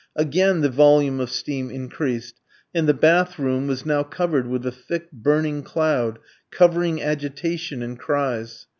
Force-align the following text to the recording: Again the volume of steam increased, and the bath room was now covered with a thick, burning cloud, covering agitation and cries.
Again 0.15 0.61
the 0.61 0.69
volume 0.69 1.19
of 1.19 1.29
steam 1.29 1.69
increased, 1.69 2.41
and 2.73 2.87
the 2.89 2.93
bath 2.95 3.37
room 3.37 3.67
was 3.67 3.85
now 3.85 4.01
covered 4.01 4.47
with 4.47 4.65
a 4.65 4.71
thick, 4.71 5.11
burning 5.11 5.61
cloud, 5.61 6.17
covering 6.49 6.99
agitation 7.03 7.83
and 7.83 7.99
cries. 7.99 8.65